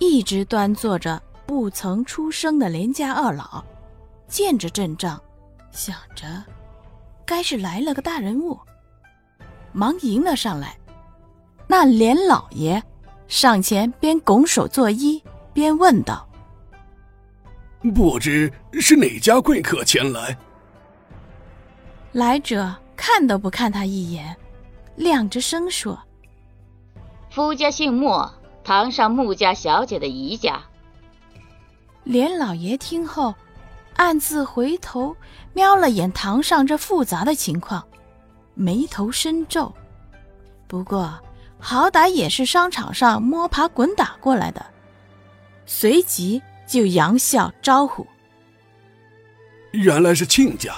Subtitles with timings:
[0.00, 3.62] 一直端坐着不曾出生的连家二老，
[4.26, 5.20] 见着阵仗，
[5.70, 6.42] 想着
[7.26, 8.58] 该是来了个大人物，
[9.72, 10.76] 忙迎了上来。
[11.66, 12.82] 那连老爷
[13.28, 16.26] 上前边拱手作揖，边问道
[17.94, 20.36] ：“不知是哪家贵客前来？”
[22.12, 24.34] 来者看都不看他一眼，
[24.96, 25.96] 亮着声说
[27.30, 28.32] ：“夫家姓莫。”
[28.70, 30.62] 堂上穆家小姐的姨家，
[32.04, 33.34] 连老爷听后，
[33.96, 35.16] 暗自回头
[35.52, 37.84] 瞄了眼堂上这复杂的情况，
[38.54, 39.74] 眉头深皱。
[40.68, 41.18] 不过
[41.58, 44.64] 好歹也是商场上摸爬滚打过来的，
[45.66, 48.06] 随即就扬笑招呼
[49.74, 50.76] ：“原来是亲家，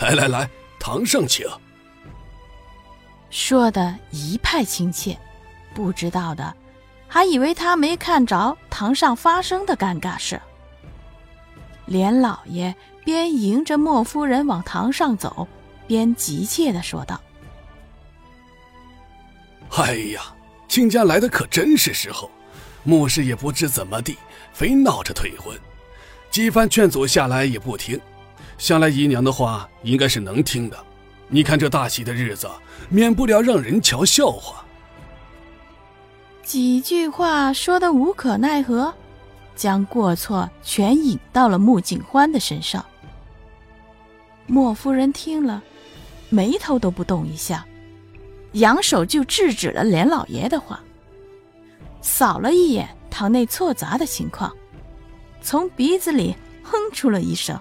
[0.00, 0.48] 来来来，
[0.80, 1.46] 堂上请。”
[3.28, 5.14] 说的一派亲切，
[5.74, 6.56] 不知道的。
[7.14, 10.42] 还以为他没看着堂上发生的尴尬事。
[11.86, 15.46] 连老爷边迎着莫夫人往堂上走，
[15.86, 17.20] 边急切的说道
[19.78, 20.22] ：“哎呀，
[20.66, 22.28] 亲家来的可真是时候！
[22.82, 24.18] 穆氏也不知怎么地，
[24.52, 25.56] 非闹着退婚，
[26.32, 27.96] 几番劝阻下来也不听。
[28.58, 30.76] 想来姨娘的话应该是能听的。
[31.28, 32.50] 你看这大喜的日子，
[32.88, 34.62] 免不了让人瞧笑话。”
[36.44, 38.92] 几句话说的无可奈何，
[39.56, 42.84] 将过错全引到了穆景欢的身上。
[44.46, 45.62] 莫夫人听了，
[46.28, 47.64] 眉头都不动一下，
[48.52, 50.78] 扬手就制止了连老爷的话，
[52.02, 54.54] 扫了一眼堂内错杂的情况，
[55.40, 57.58] 从鼻子里哼出了一声：“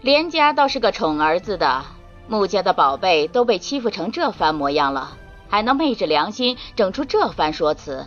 [0.00, 1.84] 连家倒是个宠儿子的，
[2.26, 5.14] 穆家的宝贝都被欺负成这番模样了。”
[5.48, 8.06] 还能昧着良心整出这番说辞，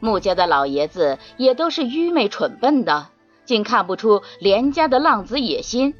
[0.00, 3.08] 穆家的老爷子也都是愚昧蠢笨的，
[3.44, 5.94] 竟看不出连家的浪子野心。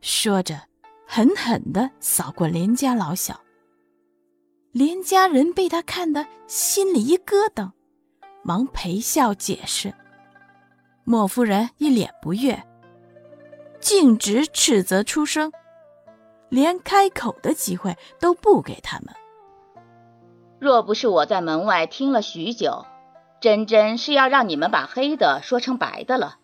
[0.00, 0.60] 说着，
[1.06, 3.40] 狠狠的扫过连家老小。
[4.72, 7.70] 连家人被他看得心里一咯噔，
[8.42, 9.92] 忙陪笑解释。
[11.04, 12.62] 莫夫人一脸不悦，
[13.80, 15.50] 径直斥责出声。
[16.48, 19.14] 连开口的机会都不给他们。
[20.60, 22.84] 若不是我在门外听了许久，
[23.40, 26.38] 真真是要让你们把黑的说成白的了。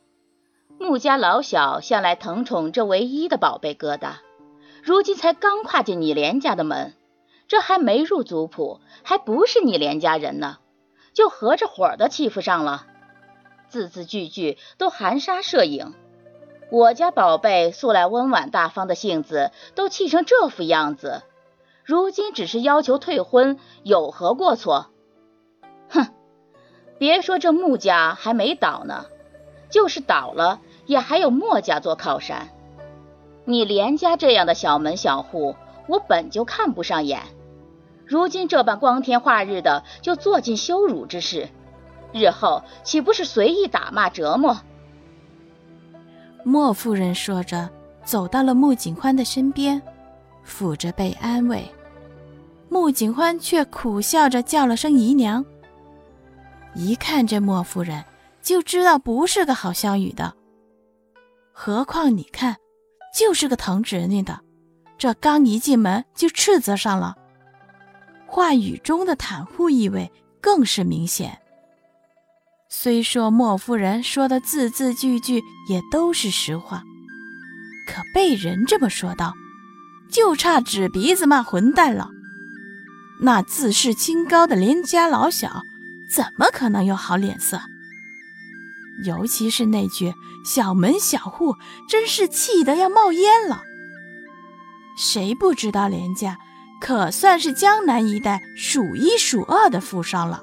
[0.78, 4.16] 穆家老小向来疼宠这唯一的宝贝疙瘩，
[4.82, 6.94] 如今才刚跨进你连家的门，
[7.48, 10.58] 这还没入族谱，还不是你连家人呢，
[11.12, 12.86] 就合着伙的欺负上了，
[13.68, 15.94] 字字句句都含沙射影。
[16.70, 21.22] 我家宝贝素来温婉大方的性子，都气成这副样子，
[21.84, 24.86] 如今只是要求退婚，有何过错？
[25.88, 26.08] 哼！
[26.98, 29.06] 别说这穆家还没倒呢，
[29.68, 32.48] 就是倒了，也还有莫家做靠山。
[33.44, 35.54] 你连家这样的小门小户，
[35.86, 37.20] 我本就看不上眼，
[38.06, 41.48] 如今这般光天化日的就做尽羞辱之事，
[42.12, 44.60] 日后岂不是随意打骂折磨？
[46.44, 47.68] 莫夫人说着，
[48.04, 49.80] 走到了穆景欢的身边，
[50.46, 51.66] 抚着背安慰。
[52.68, 55.44] 穆景欢却苦笑着叫了声“姨娘”。
[56.74, 58.04] 一看这莫夫人，
[58.42, 60.34] 就知道不是个好相与的。
[61.50, 62.56] 何况你看，
[63.16, 64.40] 就是个疼侄女的，
[64.98, 67.16] 这刚一进门就斥责上了，
[68.26, 71.40] 话语中的袒护意味更是明显。
[72.76, 76.82] 虽说莫夫人说的字字句句也都是实话，
[77.86, 79.32] 可被人这么说道，
[80.10, 82.10] 就差指鼻子骂混蛋了。
[83.20, 85.62] 那自视清高的连家老小，
[86.10, 87.60] 怎么可能有好脸色？
[89.06, 90.12] 尤其是那句
[90.44, 91.54] “小门小户”，
[91.88, 93.62] 真是气得要冒烟了。
[94.98, 96.36] 谁不知道连家
[96.80, 100.42] 可算是江南一带数一数二的富商了？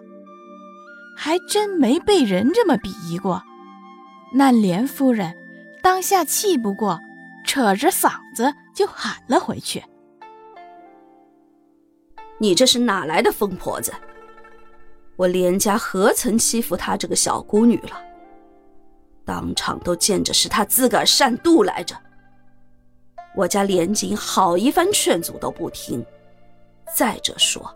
[1.15, 3.41] 还真没被人这么鄙夷过。
[4.33, 5.35] 那连夫人
[5.81, 6.99] 当下气不过，
[7.45, 9.83] 扯着嗓子就喊了回去
[12.39, 13.93] ：“你这是哪来的疯婆子？
[15.17, 18.01] 我连家何曾欺负她这个小孤女了？
[19.25, 21.95] 当场都见着是她自个儿擅妒来着。
[23.35, 26.03] 我家连锦好一番劝阻都不听。
[26.95, 27.73] 再者说，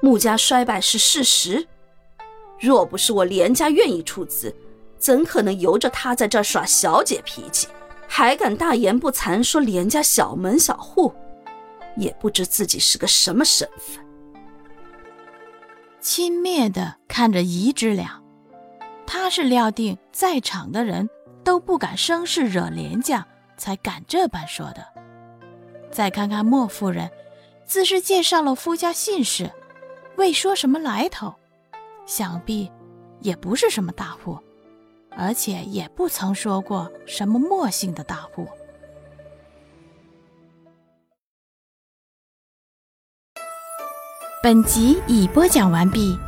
[0.00, 1.66] 穆家衰败是事实，
[2.62, 4.54] 若不是我连家愿意出资，
[4.96, 7.66] 怎可能由着他在这耍小姐脾气，
[8.06, 11.12] 还敢大言不惭说连家小门小户？
[11.96, 13.98] 也不知自己是个什么身份。
[16.00, 18.22] 轻蔑的看着姨之俩，
[19.04, 21.10] 他是料定在场的人
[21.42, 23.26] 都不敢生事惹连家，
[23.56, 24.86] 才敢这般说的。
[25.90, 27.10] 再看看莫夫人，
[27.66, 29.50] 自是介绍了夫家姓氏，
[30.16, 31.34] 未说什么来头，
[32.06, 32.70] 想必
[33.20, 34.38] 也不是什么大户，
[35.10, 38.46] 而且也不曾说过什么墨姓的大户。
[44.42, 46.18] 本集已播讲完毕。